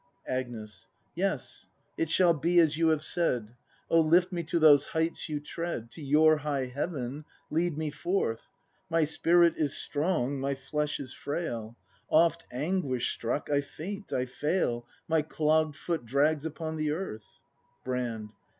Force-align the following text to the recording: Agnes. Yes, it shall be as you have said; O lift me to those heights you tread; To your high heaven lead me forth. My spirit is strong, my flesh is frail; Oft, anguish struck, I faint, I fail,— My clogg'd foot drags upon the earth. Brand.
Agnes. 0.25 0.87
Yes, 1.13 1.67
it 1.95 2.09
shall 2.09 2.33
be 2.33 2.57
as 2.57 2.75
you 2.75 2.87
have 2.87 3.03
said; 3.03 3.53
O 3.87 4.01
lift 4.01 4.31
me 4.31 4.41
to 4.45 4.57
those 4.57 4.87
heights 4.87 5.29
you 5.29 5.39
tread; 5.39 5.91
To 5.91 6.01
your 6.01 6.37
high 6.37 6.65
heaven 6.65 7.23
lead 7.51 7.77
me 7.77 7.91
forth. 7.91 8.41
My 8.89 9.05
spirit 9.05 9.57
is 9.57 9.77
strong, 9.77 10.39
my 10.39 10.55
flesh 10.55 10.99
is 10.99 11.13
frail; 11.13 11.77
Oft, 12.09 12.47
anguish 12.51 13.13
struck, 13.13 13.51
I 13.51 13.61
faint, 13.61 14.11
I 14.11 14.25
fail,— 14.25 14.87
My 15.07 15.21
clogg'd 15.21 15.75
foot 15.75 16.03
drags 16.03 16.45
upon 16.45 16.77
the 16.77 16.89
earth. 16.89 17.37
Brand. 17.85 18.29